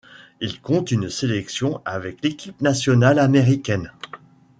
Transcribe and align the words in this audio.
Il 0.39 0.59
compte 0.61 0.89
une 0.89 1.11
sélection 1.11 1.79
avec 1.85 2.23
l'équipe 2.23 2.59
nationale 2.61 3.19
américaine. 3.19 3.91